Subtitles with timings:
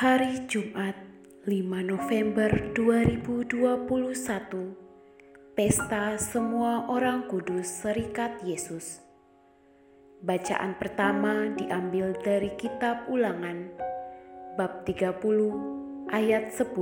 [0.00, 0.96] Hari Jumat
[1.44, 3.52] 5 November 2021
[5.52, 9.04] Pesta Semua Orang Kudus Serikat Yesus.
[10.24, 13.76] Bacaan pertama diambil dari kitab Ulangan
[14.56, 15.20] bab 30
[16.08, 16.72] ayat 10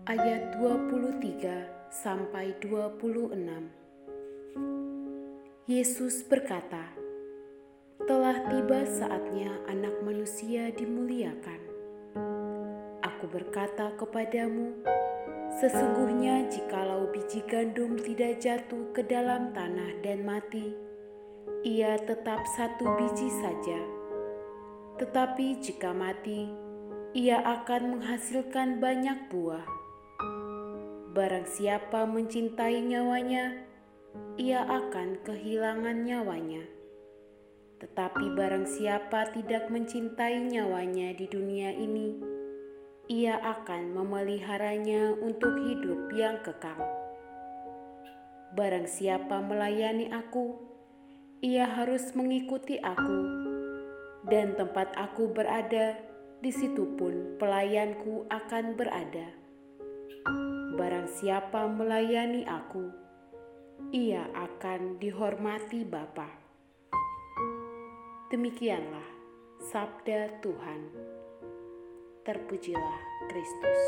[0.10, 3.70] ayat 23 sampai 26.
[5.70, 6.90] Yesus berkata,
[8.02, 11.75] "Telah tiba saatnya Anak Manusia dimuliakan."
[13.26, 14.86] Aku berkata kepadamu,
[15.58, 20.78] sesungguhnya jikalau biji gandum tidak jatuh ke dalam tanah dan mati,
[21.66, 23.82] ia tetap satu biji saja.
[25.02, 26.54] Tetapi jika mati,
[27.18, 29.66] ia akan menghasilkan banyak buah.
[31.18, 33.58] Barang siapa mencintai nyawanya,
[34.38, 36.62] ia akan kehilangan nyawanya.
[37.82, 42.35] Tetapi barang siapa tidak mencintai nyawanya di dunia ini,
[43.06, 46.82] ia akan memeliharanya untuk hidup yang kekal.
[48.58, 50.58] Barang siapa melayani aku,
[51.46, 53.46] ia harus mengikuti aku,
[54.26, 56.02] dan tempat aku berada,
[56.42, 59.30] di situ pun pelayanku akan berada.
[60.74, 62.90] Barang siapa melayani aku,
[63.94, 66.26] ia akan dihormati Bapa.
[68.34, 69.06] Demikianlah
[69.62, 71.15] sabda Tuhan
[72.26, 72.98] terpujilah
[73.30, 73.82] Kristus.